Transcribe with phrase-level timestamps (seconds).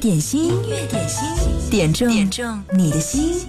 [0.00, 1.22] 点心，音乐点心，
[1.70, 3.46] 点中点中你的心。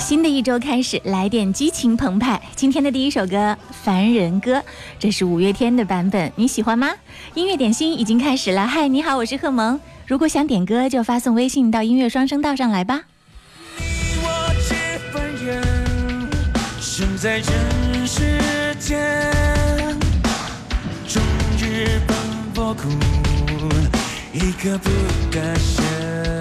[0.00, 2.40] 新的一周开始，来点激情澎湃。
[2.56, 3.36] 今天的第一首歌
[3.70, 4.56] 《凡人歌》，
[4.98, 6.88] 这是五月天的版本，你喜欢吗？
[7.34, 8.66] 音乐点心已经开始了。
[8.66, 9.78] 嗨，你好，我是贺萌。
[10.08, 13.02] 如果想点歌，就发送微信到音乐双声道上来吧。
[16.98, 18.40] 生在人世
[18.80, 19.30] 间，
[21.06, 21.22] 终
[21.60, 22.16] 日奔
[22.54, 22.88] 波苦，
[24.32, 24.88] 一刻不
[25.30, 26.35] 得闲。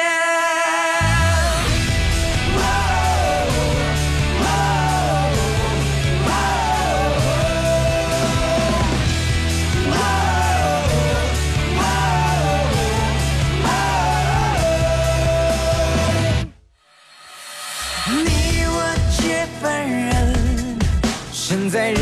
[21.70, 22.00] 在人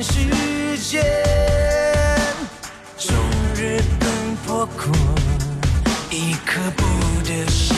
[0.00, 0.14] 世
[0.78, 1.02] 间，
[2.96, 3.14] 终
[3.54, 4.08] 日奔
[4.46, 4.90] 波苦，
[6.10, 6.82] 一刻不
[7.22, 7.76] 得闲。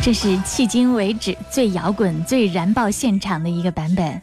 [0.07, 4.06] 这是迄今为止最摇滚、最燃爆现场的一个版本，《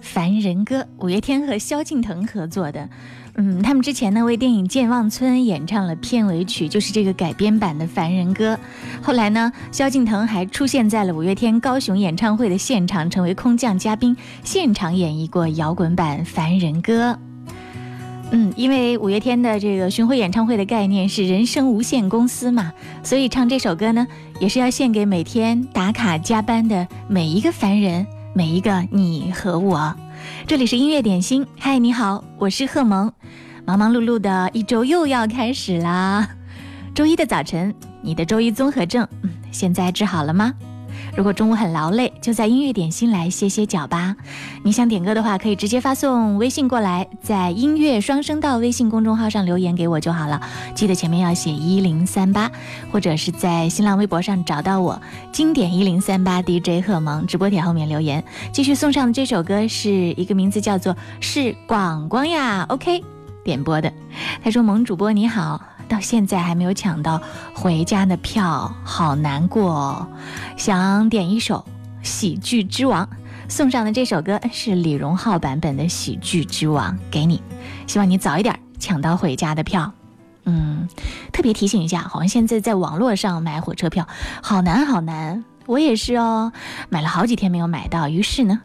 [0.00, 2.88] 凡人歌》五月天和萧敬腾合作的。
[3.34, 8.58] 嗯，他们之前呢为电影《健忘村》演唱了片尾曲，就是这个改编版的《凡人歌》。
[9.06, 17.12] 后来呢，萧敬腾还出现在了五月天高雄演唱会的现场，成为空降嘉宾，现场演绎过摇滚版《凡人歌》。
[18.34, 24.06] 嗯，因为五月天的这个巡回演唱会的概念是人生无限公司嘛，所以唱这首歌呢，
[24.40, 29.94] 也是要献给每天打卡加班的每一个凡人，每一个你和我。
[30.46, 33.12] 这里是音乐点心，嗨，你好，我是贺萌。
[33.66, 36.26] 忙忙碌碌的一周又要开始啦，
[36.94, 40.54] 周一的早晨，你的周一综合症，嗯，现在治好了吗？
[41.14, 44.16] 如果中午很劳累，就在音乐点心来歇歇脚吧。
[44.64, 50.40] 你想点歌的话，可以直接发送微信过来，在音乐双声道微信公众号上留言给我就好了，
[50.74, 52.50] 记得前面要写一零三八，
[52.90, 54.98] 或者是在新浪微博上找到我，
[55.32, 58.24] 经典一零三八 DJ 贺萌直播帖后面留言。
[58.50, 63.04] 继续送上的这首歌是一个名字叫做是广广呀，OK
[63.44, 63.92] 点播的。
[64.42, 65.60] 他说：“萌主播你好。”
[65.92, 67.20] 到现在还没有抢到
[67.52, 70.06] 回家的票，好难过。
[70.56, 71.62] 想点一首
[72.06, 73.04] 《喜剧之王》，
[73.46, 77.42] 送上的这首歌是李荣浩版本的《喜剧之王》，给你。
[77.86, 79.92] 希望你早一点抢到回家的票。
[80.44, 80.88] 嗯，
[81.30, 84.08] 特别提醒一下，好像现在在网络上买火车票
[84.42, 86.50] 好难好难，我也是哦，
[86.88, 88.08] 买了好几天没有买到。
[88.08, 88.58] 于是呢，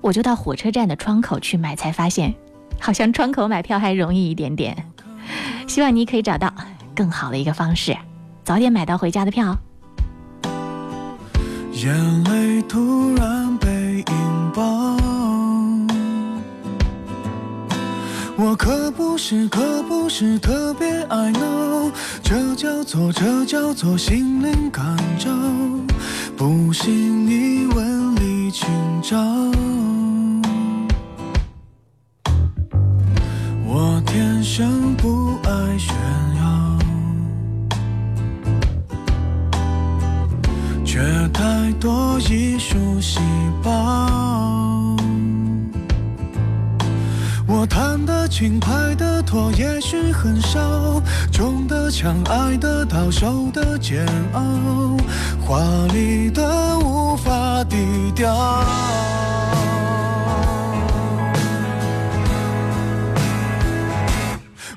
[0.00, 2.32] 我就到火车站的窗口去买，才发现，
[2.78, 4.86] 好像窗口买票还容易一点点。
[5.66, 6.52] 希望你可以找到
[6.94, 7.96] 更好的一个方式，
[8.44, 9.56] 早点买到回家的票。
[11.72, 13.68] 眼泪突然被
[13.98, 14.62] 引爆，
[18.36, 21.90] 我可不是可不是特别爱闹，
[22.22, 25.30] 这叫做这叫做心灵感召，
[26.36, 28.68] 不信你问李清
[29.00, 29.89] 照。
[34.12, 35.94] 天生不爱炫
[36.40, 36.78] 耀，
[40.84, 40.98] 却
[41.32, 43.20] 太多艺术细
[43.62, 44.96] 胞。
[47.46, 54.40] 我谈的轻，拍的拖也许很少，中的枪，挨的刀，受的煎熬，
[55.46, 55.62] 华
[55.94, 57.76] 丽的无法低
[58.12, 58.60] 调。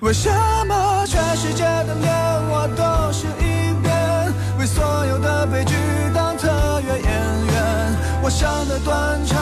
[0.03, 0.29] 为什
[0.67, 2.11] 么全世界的脸
[2.49, 5.73] 我都是一边，为所有的悲剧
[6.13, 8.21] 当特约演员？
[8.21, 9.39] 我笑得断肠，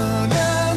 [0.00, 0.69] soon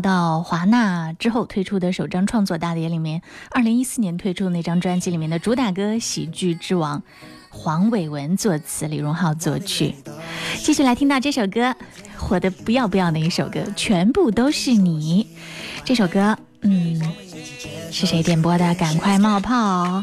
[0.00, 6.98] 到华纳之后推出的首张创作大碟里面，二零一四年推出那张专辑里面的主打歌《喜剧之王》，
[7.50, 9.94] 黄伟文作词，李荣浩作曲。
[10.58, 11.74] 继续来听到这首歌，
[12.16, 15.24] 火的不要不要的一首歌，《全部都是你》。
[15.84, 17.00] 这首歌，嗯，
[17.90, 18.74] 是谁点播的？
[18.74, 20.02] 赶快冒泡，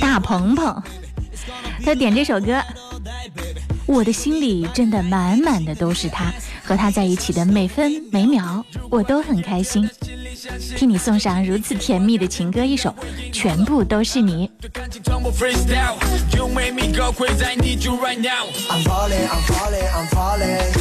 [0.00, 0.82] 大鹏鹏，
[1.84, 2.60] 他点这首歌，
[3.86, 6.32] 我的心里真的满满的都是他。
[6.64, 9.88] 和他在一起的每分每秒，我都很开心。
[10.76, 12.94] 替你送上如此甜蜜的情歌一首，
[13.32, 14.48] 全部都是你。
[14.60, 18.46] 对感情从不 freestyle，You make me go crazy，I need you right now。
[18.68, 20.72] I'm falling，I'm falling，I'm falling。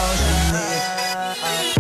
[1.62, 1.71] 是你。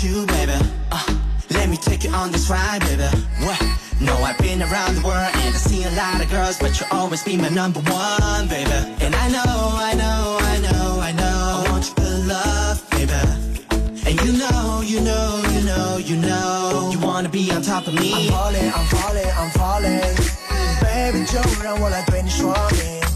[0.00, 0.52] you, baby.
[0.90, 1.04] Uh,
[1.50, 3.04] let me take you on this ride, baby.
[3.44, 3.60] What?
[4.00, 6.88] No, I've been around the world and I've seen a lot of girls, but you'll
[6.92, 8.70] always be my number one, baby.
[9.04, 11.64] And I know, I know, I know, I know.
[11.66, 13.12] I want you for love, baby.
[14.06, 17.94] And you know, you know, you know, you know, you wanna be on top of
[17.94, 18.14] me.
[18.14, 20.16] I'm falling, I'm falling, I'm falling.
[20.80, 22.99] Baby，就让我来对你说明。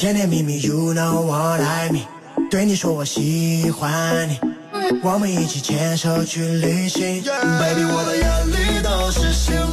[0.00, 2.06] 甜甜蜜蜜，You know what I mean。
[2.50, 4.40] 对你说我喜欢你，
[5.02, 7.22] 我们一起牵手去旅行。
[7.22, 9.69] Baby，我的眼里都是星。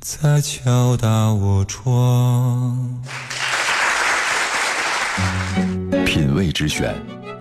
[0.00, 3.00] 在敲打我窗？
[6.06, 6.94] 品味之选，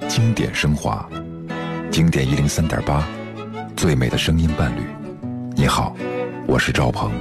[0.08, 1.06] 经典升华，
[1.92, 3.06] 经典一零三点八，
[3.76, 4.82] 最美的声音伴侣。
[5.56, 5.94] 你好，
[6.48, 7.12] 我是赵鹏，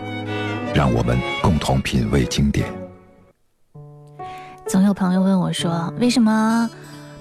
[0.75, 2.80] 让我们共同品味经典。
[4.71, 6.71] 总有朋友问我，说为什么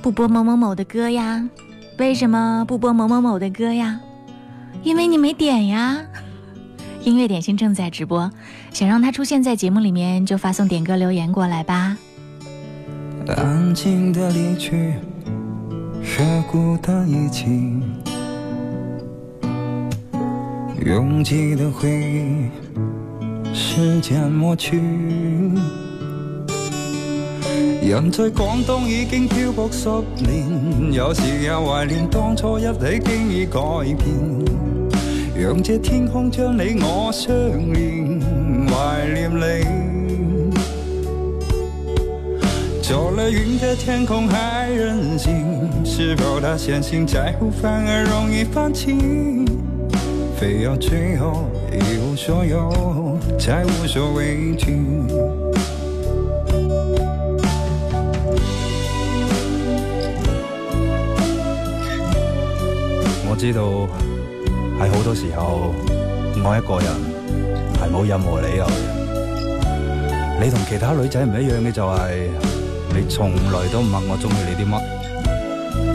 [0.03, 1.49] 不播某某某的歌呀？
[1.97, 3.99] 为什么不播某某某的歌呀？
[4.83, 5.97] 因为你没点呀。
[7.03, 8.29] 音乐点心正在直播，
[8.71, 11.97] 想让它出现在节目里面，就发送点歌留言过来吧。
[13.35, 14.93] 安静的离去，
[16.03, 17.81] 和孤单一起，
[20.85, 22.49] 拥挤的回忆，
[23.55, 24.79] 时间抹去。
[27.81, 29.89] 人在广东已经漂泊十
[30.23, 35.39] 年，有时也怀念当初一起，经已改变。
[35.41, 37.33] 让这天空将你我相
[37.73, 38.19] 连，
[38.67, 39.89] 怀念你。
[42.81, 48.95] 走了云的天空还任性，是否太相信在乎反而容易放弃？
[50.37, 54.75] 非要最后一无所有，才无所畏惧。
[63.39, 63.87] 知道，
[64.77, 65.73] 喺好多时候
[66.43, 66.91] 爱一个人
[67.73, 70.43] 系冇任何理由嘅。
[70.43, 72.03] 你同其他女仔唔一样嘅就系，
[72.93, 74.79] 你从来都唔问我中意你啲乜，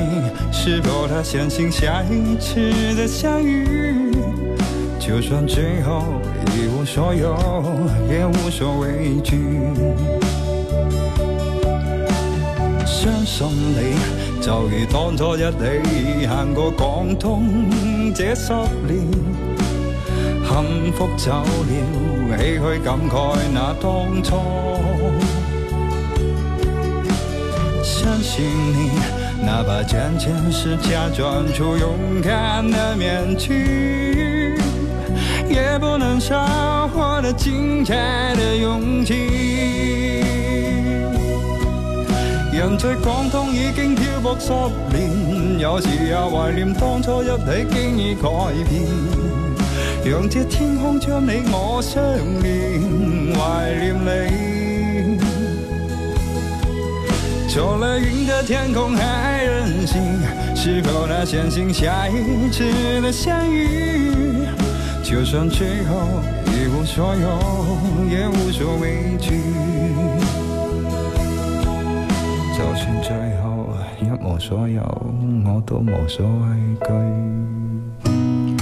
[0.51, 2.55] 是否他相信下一次
[2.95, 4.04] 的相遇？
[5.05, 6.01] 就算最后
[6.55, 7.35] 一无所有，
[8.09, 9.35] 也无所畏惧。
[12.87, 13.95] 相信你，
[14.41, 17.43] 就如当初一起行过广东
[18.15, 18.51] 这十
[18.87, 19.05] 年。
[20.43, 24.33] 幸福走了，唏嘘感慨那当初。
[27.83, 28.89] 相信你，
[29.45, 31.93] 哪怕仅仅是假装出勇
[32.23, 34.44] 敢的面具。
[35.55, 36.37] 也不能少
[36.89, 37.95] 获得精彩
[38.35, 39.13] 的勇气。
[42.51, 44.51] 人在广东已经漂泊十
[44.93, 48.27] 年，有时也怀念当初一起经已改
[48.67, 48.85] 变。
[50.03, 52.03] 让这天空将你我相
[52.43, 52.81] 连，
[53.33, 55.17] 怀念你。
[57.47, 60.01] 走了云的天空还任性，
[60.53, 64.44] 是否能相信下一次的相遇？
[65.15, 65.95] 就算最后
[66.47, 67.39] 一无所有，
[68.11, 69.29] 也无所畏惧。
[72.53, 73.65] 就算最后
[74.01, 74.81] 一无所有，
[75.45, 76.45] 我都无所畏
[78.03, 78.59] 惧。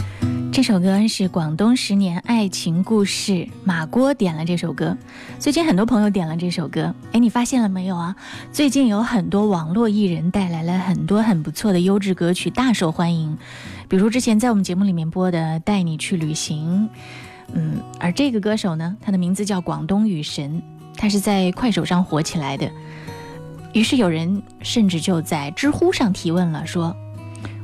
[0.52, 4.96] 这首歌是广东十年爱情故事马锅点了这首歌，
[5.40, 6.94] 最近很多朋友点了这首歌。
[7.14, 8.16] 哎，你发现了没有啊？
[8.52, 13.36] 最近有很多网络艺人带来了很多很不错的优质歌曲，大受欢迎。
[13.94, 16.90] 比如之前在我们节目里面播的《带你去旅行》，
[17.54, 20.60] 嗯，而这个歌手呢，他的名字叫广东雨神，
[20.98, 22.72] 他是在快手上火起来的。
[23.72, 26.96] 于是有人甚至就在知乎上提问了，说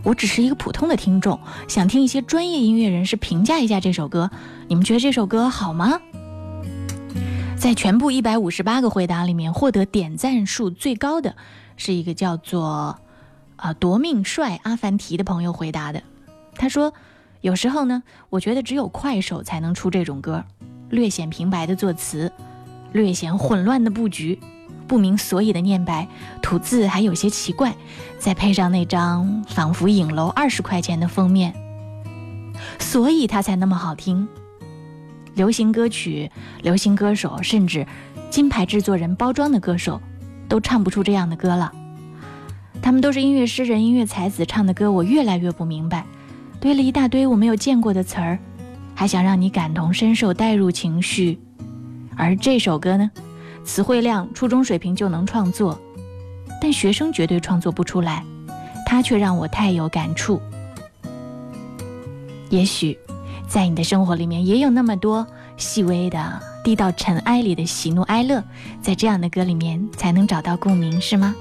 [0.04, 4.30] 我只是一个普通的听众，想听一些专业音乐人士评价一下这首歌。
[4.68, 6.00] 你们觉得这首歌好吗？
[7.58, 11.36] 在全部一百五十八个回答里面，获得点赞数最高的
[11.76, 13.00] 是一个叫做
[13.56, 16.04] 啊夺命帅阿凡提的朋友回答的。
[16.60, 16.94] 他说
[17.42, 20.44] ：“有时候呢，我觉得只有快手才能出这种歌，
[20.90, 22.32] 略显平白的作词，
[22.92, 24.38] 略显混乱的布局，
[24.86, 26.06] 不明所以的念白，
[26.42, 27.74] 吐字还有些奇怪，
[28.20, 31.54] 再配上那张仿佛影楼二十块钱的封面，
[32.78, 34.28] 所以他才那么好听。
[35.36, 36.30] 流行歌曲、
[36.62, 37.88] 流行歌手，甚至
[38.30, 40.02] 金牌制作人包装的歌手，
[40.50, 41.72] 都唱不出这样的歌了。
[42.82, 46.06] 他们都是音乐诗人、音乐才子唱的歌，我越来越不明白。”
[46.60, 48.38] 堆了一大堆我没有见过的词儿，
[48.94, 51.40] 还想让你感同身受、带入情绪，
[52.18, 53.10] 而这首歌呢，
[53.64, 55.80] 词汇量初中水平就能创作，
[56.62, 58.24] 但学生绝对创作不出来，
[58.86, 60.42] 它却让我太有感触。
[62.50, 62.98] 也许，
[63.48, 68.44] 在你的生活里面也有那么多细微的、低到尘埃里的喜怒哀乐，
[68.82, 71.34] 在这样的歌里面才能找到共鸣，是吗？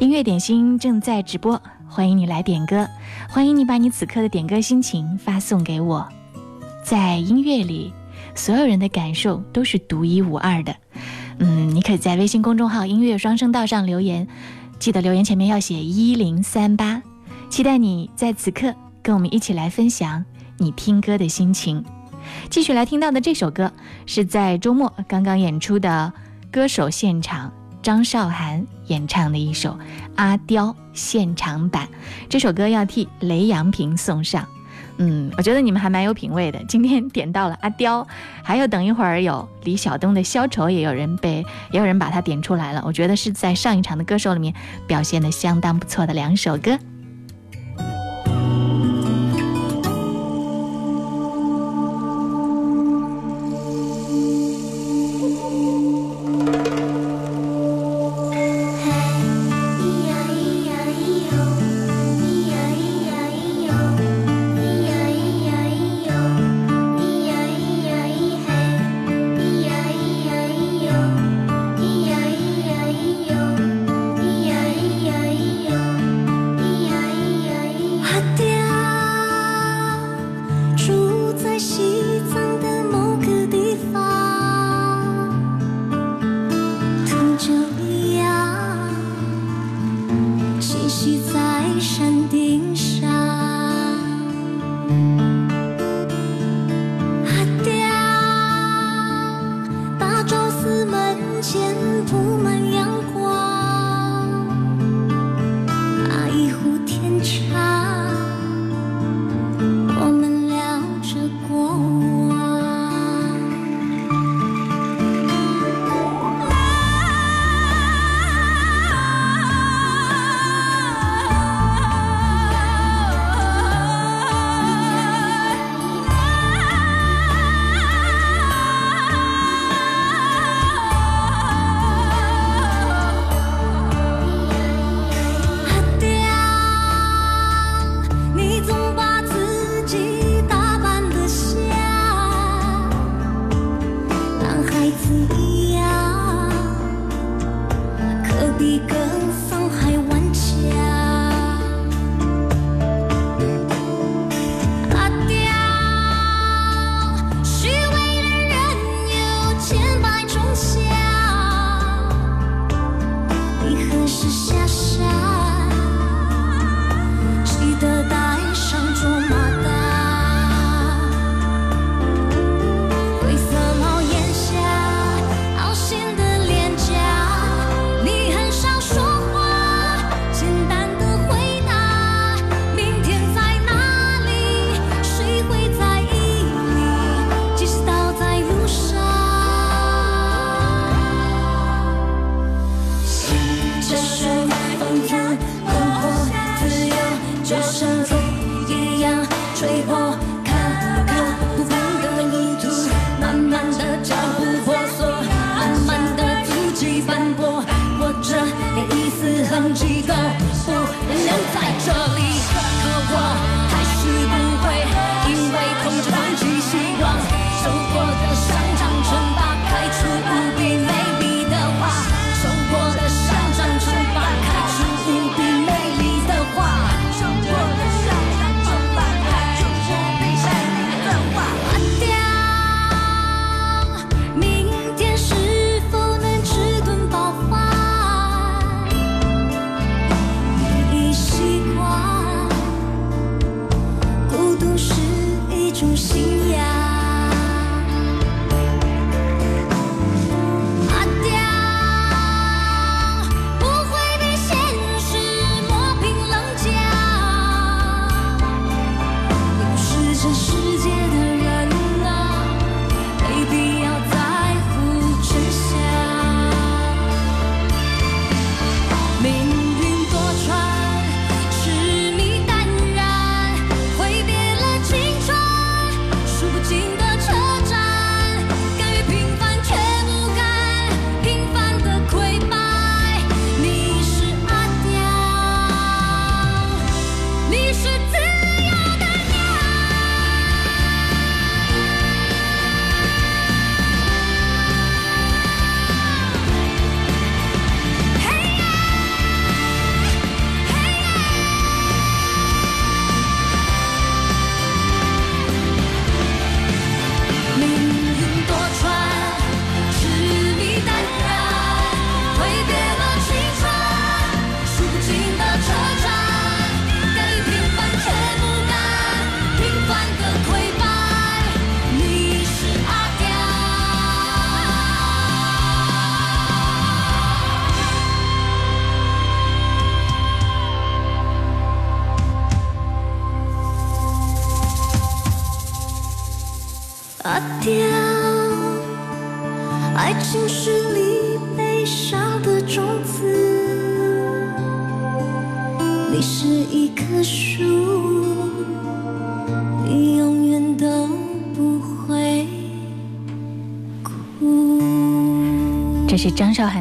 [0.00, 1.58] 音乐点心正在直播。
[1.94, 2.88] 欢迎你来点歌，
[3.28, 6.08] 欢迎你把你此刻的点歌心情发送给我。
[6.82, 7.92] 在音乐里，
[8.34, 10.74] 所有人的感受都是独一无二的。
[11.38, 14.26] 嗯，你可以在微信公众号“音乐双声道”上留言，
[14.78, 17.02] 记得留言前面要写一零三八。
[17.50, 20.24] 期待你在此刻跟我们一起来分享
[20.56, 21.84] 你听歌的心情。
[22.48, 23.70] 继续来听到的这首歌，
[24.06, 26.10] 是在周末刚刚演出的
[26.50, 27.52] 歌手现场。
[27.82, 29.70] 张韶涵演唱的一首
[30.14, 31.88] 《阿刁》现场版，
[32.28, 34.46] 这首歌要替雷阳平送上。
[34.98, 38.04] 嗯，我觉得你们还蛮有品味的，今天点到了《阿刁》，
[38.44, 42.80] 还有等一会儿有李晓东的《消愁》，也有人被，也有人把它点出来了。
[42.86, 44.54] 我觉得是在上一场的歌手里面
[44.86, 46.78] 表现的相当不错的两首歌。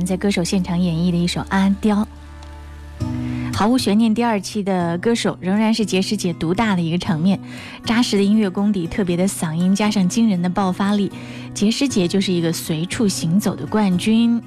[0.05, 2.05] 在歌手现场演绎的一首《阿刁》，
[3.55, 7.39] 毫无悬念，第二期的歌手仍然是杰师姐独大的一个场面。
[7.85, 11.11] 扎实的音乐功底、特别的嗓音，加上惊人的爆发力，
[11.53, 14.41] 杰师姐就是一个随处行走的冠军。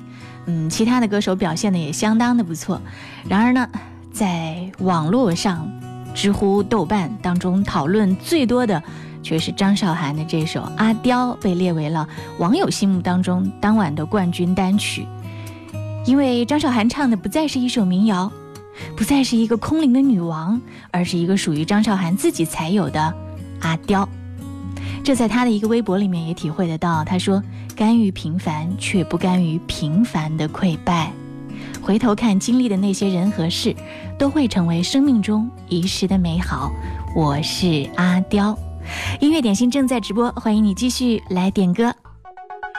[0.46, 2.80] 嗯，其他的歌手表现的也相当的不错。
[3.28, 3.66] 然而呢，
[4.12, 5.70] 在网络上，
[6.14, 8.82] 知乎、豆瓣当中讨论最多的，
[9.22, 12.06] 却是张韶涵的这首《阿刁》，被列为了
[12.38, 15.06] 网友心目当中当晚的冠军单曲。
[16.06, 18.30] 因为张韶涵唱的不再是一首民谣，
[18.94, 23.12] 不再是一个空灵的女王，而是一个属于张韶涵自己才有的
[23.60, 24.06] 阿刁。
[25.02, 27.02] 这在他的一个微博里面也体会得到。
[27.04, 27.42] 他说
[27.74, 31.10] ：“甘于平凡，却不甘于平凡的溃败。
[31.82, 33.74] 回头看经历的那些人和事，
[34.18, 36.70] 都会成为生命中遗失的美好。”
[37.16, 38.56] 我是阿刁。
[39.20, 41.94] 音乐点心正在直播，欢迎你继续来点歌。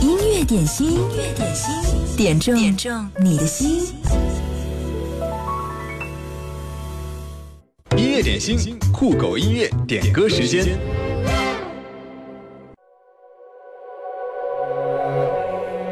[0.00, 3.80] 音乐点心，音乐点心，点中点中你的心。
[7.96, 10.64] 音乐点心，酷狗音乐点歌时间。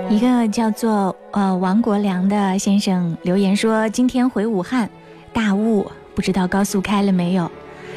[0.09, 4.89] 一个叫做呃王国良的先生留言说：“今天回武汉，
[5.33, 7.51] 大雾，不知道高速开了没有。”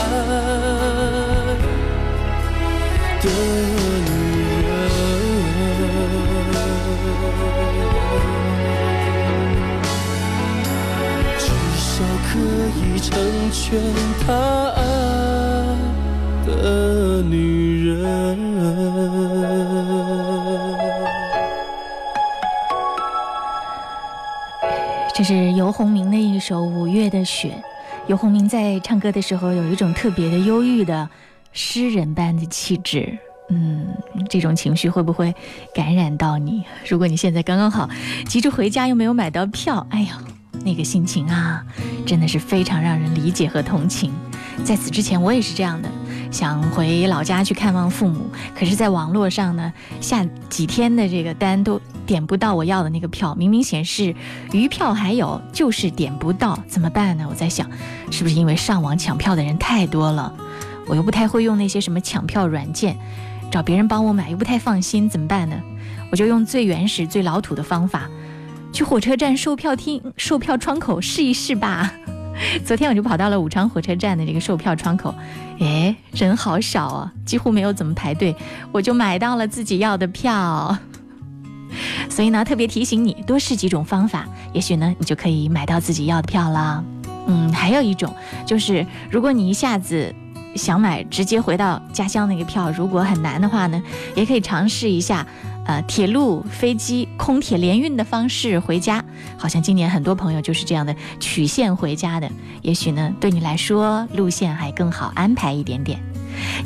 [13.11, 13.15] 成
[13.53, 13.79] 全
[14.27, 14.83] 他爱
[16.47, 18.55] 的女人。
[25.15, 27.49] 这是尤鸿明的一首《五月的雪》。
[28.07, 31.07] 尤鸿明在唱歌的时候有一种特别的忧郁的
[31.53, 33.19] 诗人般的气质。
[33.51, 33.87] 嗯，
[34.31, 35.33] 这种情绪会不会
[35.75, 36.65] 感染到你？
[36.89, 37.87] 如果你现在刚刚好
[38.27, 40.19] 急着回家又没有买到票，哎呀，
[40.65, 41.63] 那个心情啊，
[42.07, 44.11] 真的是非常让人理解和同情。
[44.65, 45.89] 在此之前，我也是这样的，
[46.31, 48.25] 想回老家去看望父母。
[48.59, 54.15] 可是，在网络上呢，下几天的这个单都点不到我要的那个票，明明显示
[54.53, 57.27] 余票还有，就是点不到，怎么办呢？
[57.29, 57.69] 我在想，
[58.11, 60.33] 是不是因为上网抢票的人太多了？
[60.87, 62.97] 我又不太会用那些什么抢票软件，
[63.51, 65.57] 找别人帮我买又不太放心，怎么办呢？
[66.11, 68.09] 我就用最原始、最老土的方法。
[68.75, 71.95] 去火车站售票厅售票窗口试一试吧。
[72.67, 75.15] 昨天我就跑到了武昌火车站的这个售票窗口，
[75.61, 78.35] 哎，人好少啊，几乎没有怎么排队，
[78.73, 80.77] 我就买到了自己要的票。
[82.11, 86.85] 所以呢，特别提醒你，多试几种方法，也许呢，你就可以买到自己要的票了。
[87.29, 88.13] 嗯，还有一种
[88.45, 90.13] 就是，如果你一下子
[90.57, 93.81] 想买直接回到家乡那个票，如果很难的话呢，
[94.17, 95.25] 也可以尝试一下。
[95.67, 99.03] 呃，铁路、飞机、空铁联运的方式回家，
[99.39, 102.31] 好像今年很多朋友就是这样的曲线回家的。
[102.61, 105.99] 也许呢，对你来说路线还更好安排一点点。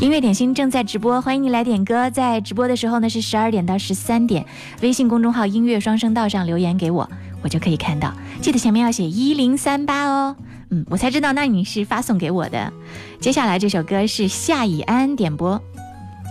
[0.01, 2.11] 音乐点心正在直播，欢迎你来点歌。
[2.11, 4.45] 在直播的时候呢，是十二点到十三点，
[4.83, 7.09] 微信公众号“音乐双声道”上留言给我，
[7.43, 8.13] 我就可以看到。
[8.41, 10.35] 记得前面要写一零三八哦，
[10.71, 12.73] 嗯，我才知道那你是发送给我的。
[13.21, 15.61] 接下来这首歌是夏以安点播，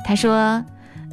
[0.05, 0.61] 他说。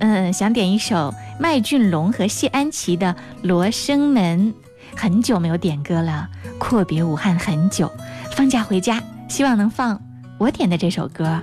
[0.01, 3.09] 嗯，想点一首麦浚龙和谢安琪的
[3.43, 4.53] 《罗生门》，
[5.01, 6.29] 很久没有点歌了，
[6.59, 7.91] 阔别武汉很久，
[8.33, 10.01] 放假回家，希望能放
[10.39, 11.41] 我点的这首歌。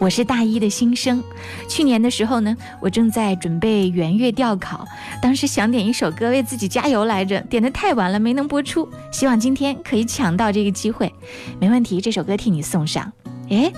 [0.00, 1.22] 我是大一的新生，
[1.68, 4.84] 去年的时候呢，我正在准备元月调考，
[5.22, 11.14] 当时想点一首歌为自己加油来着，点的太晚了没能播出，希望今天可以抢到这个机会，
[11.60, 13.12] 没问题，这首歌替你送上。
[13.50, 13.72] 哎，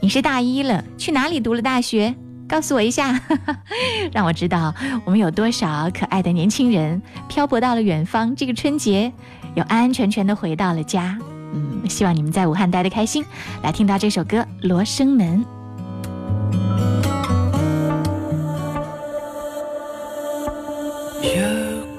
[0.00, 2.16] 你是大一了，去哪里读了大学？
[2.50, 3.18] 告诉我一下，
[4.12, 8.34] 让我知道我们有多少可爱的年轻人漂泊到了远方。
[8.34, 9.10] 这个春节，
[9.54, 11.16] 又安安全全的回到了家。
[11.54, 13.24] 嗯，希望你们在武汉待得开心。
[13.62, 15.44] 来，听到这首歌《罗生门》。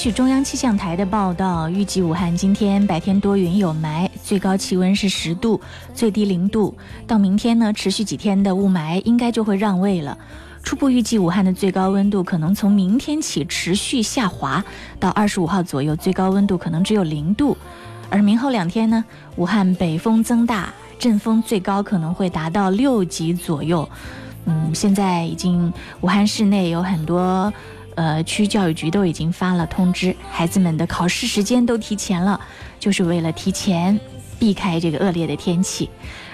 [0.04, 5.62] 据中央气象台的报道，预计武汉今天白天多云有霾，最高气温是十度，
[5.94, 6.76] 最低零度。
[7.08, 10.18] 到明天呢，持续几天的雾霾应该就会让位了。
[10.62, 14.62] 初步预计，武汉的最高温度可能从明天起持续下滑，
[15.00, 17.56] 到二十五号左右，最高温度可能只有零度。
[18.10, 19.06] 而明后两天呢，
[19.38, 23.88] 武汉北风增大，阵风最高可能会达到六级左右。
[24.48, 27.50] 嗯，现在已经，武汉市内有很多。
[27.96, 32.40] 呃，区教育局都已经发了通知，孩子们的考试时间都提前了，
[32.80, 34.00] 就是为了提前
[34.40, 35.90] 避开这个恶劣的天气。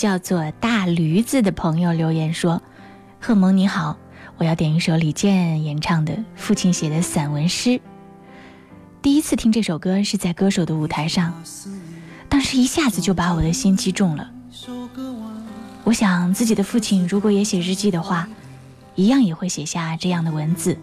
[0.00, 2.62] 叫做大驴子的朋友留言说
[3.20, 3.94] ：“贺蒙你好，
[4.38, 7.68] 我要点一首李健演唱的《父亲写的散文诗》。
[9.02, 11.34] 第一次听这首歌是在歌手的舞台上，
[12.30, 14.30] 当时一下子就把我的心击中了。
[15.84, 18.26] 我想自己的父亲如果也写日记的话，
[18.94, 20.78] 一样也会写下这样的文字，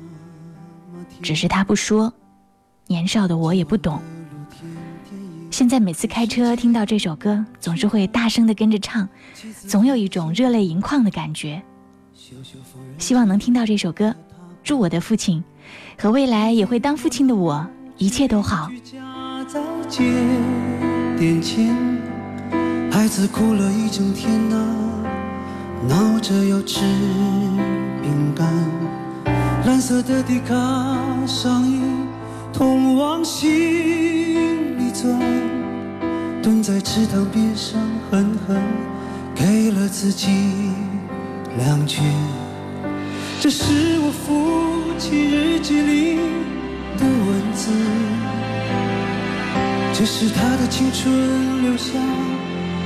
[1.23, 2.13] 只是他不说。
[2.85, 3.99] 年少的我也不懂。”
[5.49, 9.07] 现在每次开车听到这首歌，总是会大声的跟着唱，
[9.67, 11.61] 总有一种热泪盈眶的感觉。
[12.97, 14.13] 希望能听到这首歌，
[14.63, 15.43] 祝我的父亲
[15.99, 17.65] 和未来也会当父亲的我
[17.97, 18.69] 一切都好。
[29.69, 30.55] 蓝色的迪卡
[31.25, 31.49] 上
[32.97, 33.21] 往
[36.41, 37.79] 蹲在池塘边上，
[38.09, 38.59] 狠狠
[39.35, 40.31] 给了自己
[41.55, 42.03] 两拳。
[43.39, 43.65] 这是
[43.99, 46.15] 我父亲日记里
[46.97, 47.71] 的文字，
[49.93, 51.91] 这是他的青春留下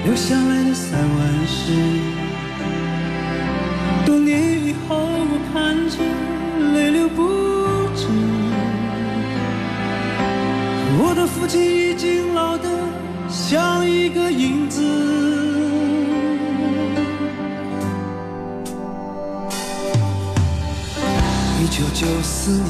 [0.04, 1.74] 留下来的散文诗，
[4.06, 4.51] 多年。
[11.42, 12.70] 父亲已经老得
[13.28, 14.80] 像一个影子。
[21.60, 22.70] 一九九四年，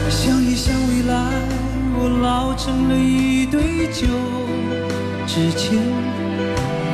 [0.10, 1.32] 想一想未来，
[2.00, 4.08] 我老成了一堆旧
[5.28, 5.74] 纸钱。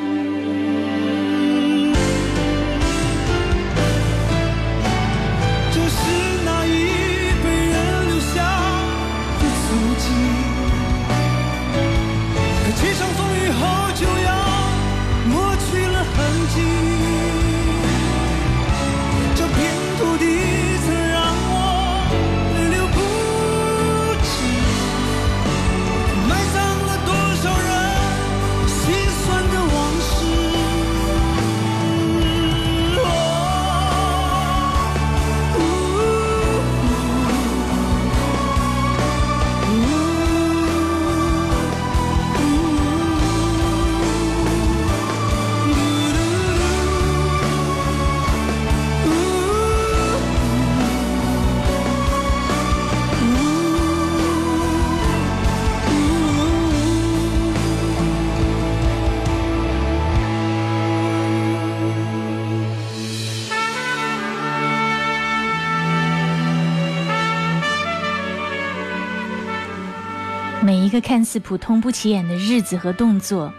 [70.91, 73.53] 一个看似普通、不起眼的日子和动作，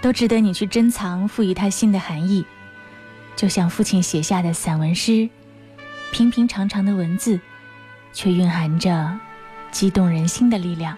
[0.00, 2.46] 都值得你去珍藏，赋予它新的含义。
[3.34, 5.28] 就像父亲写下的散文诗，
[6.12, 7.40] 平平常常的文字，
[8.12, 9.18] 却蕴含着
[9.72, 10.96] 激动人心的力量。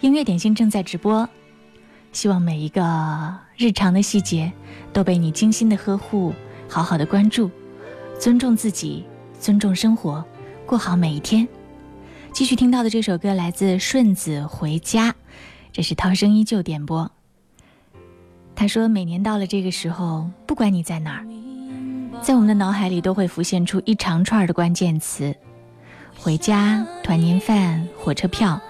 [0.00, 1.28] 音乐点心正在直播，
[2.10, 2.82] 希望每一个
[3.56, 4.52] 日常的细节
[4.92, 6.34] 都被你精心的呵护，
[6.68, 7.48] 好好的关注，
[8.18, 9.04] 尊重自己，
[9.40, 10.24] 尊重生活，
[10.66, 11.46] 过好每一天。
[12.36, 15.14] 继续听到的这首歌来自顺子回家，
[15.72, 17.10] 这是涛声依旧点播。
[18.54, 21.26] 他说：“每年到了这个时候，不管你在哪儿，
[22.20, 25.34] 在我们的脑海里都会浮现出一长串的关键词：
[26.18, 28.60] 回家、团年饭、火车票、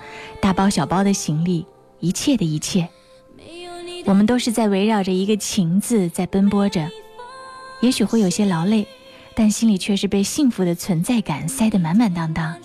[0.40, 1.66] 大包小包的行李，
[1.98, 2.88] 一切的一切。
[4.04, 6.88] 我们都是在围绕着一个‘情’字在奔波着，
[7.80, 8.86] 也许会有些劳累，
[9.34, 12.56] 但心里却是被幸福的存在感塞得满满当当。”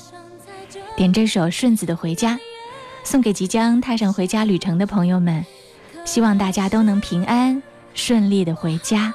[0.95, 2.35] 点这首顺子的《回家》，
[3.03, 5.45] 送给即将踏上回家旅程的朋友们，
[6.05, 7.61] 希望大家都能平安
[7.93, 9.13] 顺利的回家。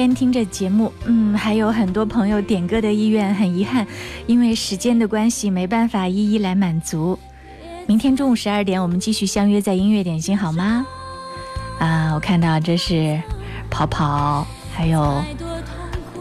[0.00, 3.86] 边听着节目，嗯，还有很多朋友点歌的意愿，很遗憾，
[4.26, 7.18] 因为时间的关系，没办法一一来满足。
[7.86, 10.86] 明天中午十二点，我们继续相约在音乐点心，好吗？
[11.78, 13.20] 啊，我看到这是
[13.68, 15.22] 跑跑，还有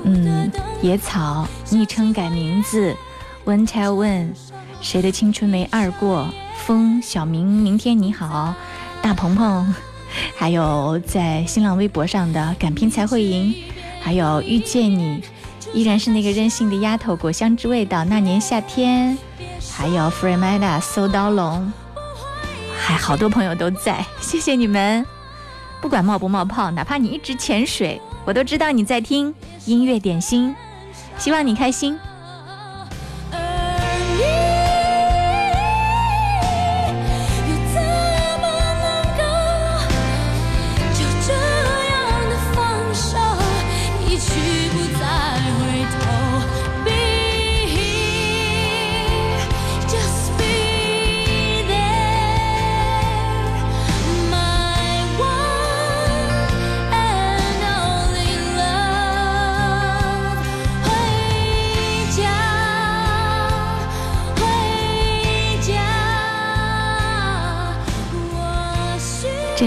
[0.03, 0.51] 嗯
[0.81, 2.93] 野草，昵称改名字
[3.45, 4.27] w e n t l l when，
[4.81, 6.27] 谁的青春没二过，
[6.65, 8.53] 风小明，明天你好，
[9.01, 9.73] 大鹏鹏。
[10.35, 13.53] 还有在新浪微博上的“敢拼才会赢”，
[14.01, 15.21] 还有“遇见你”，
[15.73, 19.17] 依然是那个任性的丫头，果香之味道，那年夏天，
[19.71, 21.71] 还有《Freemada》《搜刀龙》，
[22.79, 25.05] 还好多朋友都在，谢谢你们，
[25.81, 29.33] 不管冒不冒泡，哪怕你一直潜水，我都知道你在听
[29.65, 30.55] 音乐点心，
[31.17, 31.99] 希望你开心。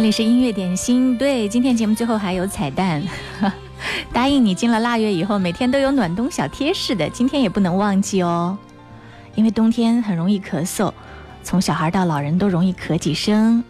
[0.02, 3.00] 这里是音乐点心，对，今天节目最后还有彩蛋，
[4.12, 8.58] 答应你，进了腊月以后，每天都有暖冬小贴士的，今天也不能忘记哦，
[9.36, 10.92] 因为冬天很容易咳嗽，
[11.44, 13.62] 从小孩到老人都容易咳几声，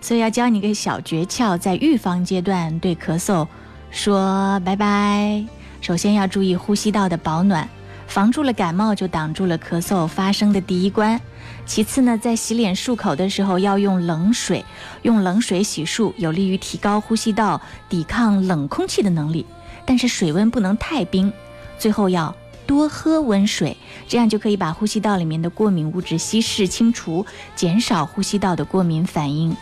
[0.00, 3.44] 所以要教你个小诀窍，在预防阶段对咳嗽
[3.90, 5.44] 说拜拜。
[5.80, 7.68] 首先要注意呼吸道的保暖。
[8.10, 11.18] 防住了感冒，就挡住了咳嗽发生的第一关。
[11.64, 14.64] 其次呢，在洗脸漱口的时候要用冷水，
[15.02, 19.46] 用冷水洗漱有利于提高呼吸道抵抗冷空气的能力，
[19.86, 21.32] 但是水温不能太冰。
[21.78, 22.34] 最后要
[22.66, 23.76] 多喝温水，
[24.08, 29.56] 这样就可以把呼吸道里面的过敏物质稀释清除，减少呼吸道的过敏反应。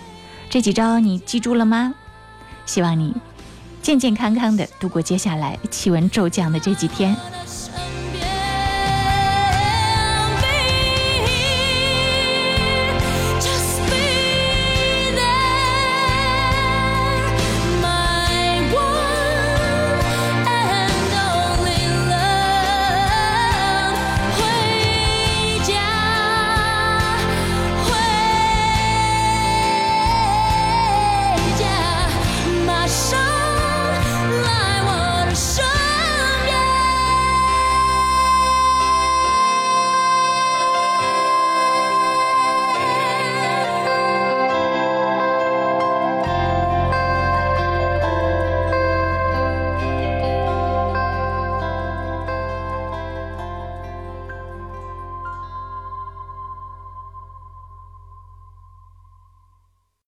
[0.49, 1.95] 这几招你记住了吗？
[2.65, 3.15] 希望你
[3.83, 7.15] 健健康康的度过接下来气温骤降的这几天。